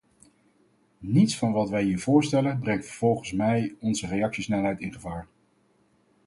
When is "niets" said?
0.97-1.37